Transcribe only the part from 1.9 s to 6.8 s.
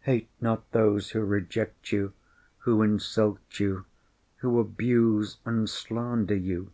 you, who insult you, who abuse and slander you.